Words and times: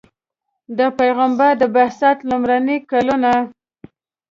د 0.77 0.79
پیغمبر 0.99 1.51
د 1.61 1.63
بعثت 1.75 2.17
لومړي 2.29 2.77
کلونه. 2.91 3.31